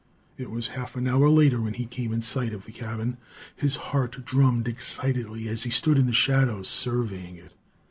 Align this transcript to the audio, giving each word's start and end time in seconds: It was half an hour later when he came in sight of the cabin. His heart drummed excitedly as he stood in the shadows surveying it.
It 0.35 0.49
was 0.49 0.69
half 0.69 0.95
an 0.95 1.07
hour 1.07 1.29
later 1.29 1.61
when 1.61 1.75
he 1.75 1.85
came 1.85 2.11
in 2.11 2.23
sight 2.23 2.53
of 2.53 2.65
the 2.65 2.71
cabin. 2.71 3.17
His 3.55 3.75
heart 3.75 4.25
drummed 4.25 4.67
excitedly 4.67 5.47
as 5.47 5.61
he 5.61 5.69
stood 5.69 5.99
in 5.99 6.07
the 6.07 6.11
shadows 6.11 6.67
surveying 6.67 7.35
it. 7.35 7.53